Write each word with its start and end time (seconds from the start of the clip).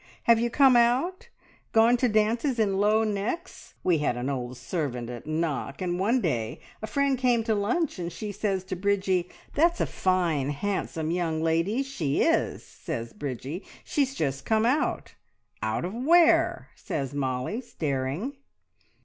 Have 0.23 0.39
you 0.39 0.49
come 0.49 0.75
out, 0.75 1.29
and 1.65 1.73
gone 1.73 1.97
to 1.97 2.09
dances 2.09 2.57
in 2.57 2.79
low 2.79 3.03
necks? 3.03 3.75
We 3.83 3.99
had 3.99 4.17
an 4.17 4.31
old 4.31 4.57
servant 4.57 5.11
at 5.11 5.27
Knock, 5.27 5.79
and 5.79 5.99
one 5.99 6.21
day 6.21 6.59
a 6.81 6.87
friend 6.87 7.15
came 7.19 7.43
to 7.43 7.53
lunch 7.53 7.99
and 7.99 8.11
she 8.11 8.31
says 8.31 8.63
to 8.63 8.75
Bridgie, 8.75 9.29
`That's 9.55 9.79
a 9.79 9.85
fine, 9.85 10.49
handsome 10.49 11.11
young 11.11 11.43
lady!' 11.43 11.83
`She 11.83 12.17
is,' 12.21 12.65
says 12.65 13.13
Bridgie. 13.13 13.63
`She's 13.85 14.15
just 14.15 14.43
come 14.43 14.65
out!' 14.65 15.13
`Out 15.61 15.85
of 15.85 15.93
w'ere?' 15.93 16.69
says 16.73 17.13
Molly, 17.13 17.61
staring." 17.61 18.37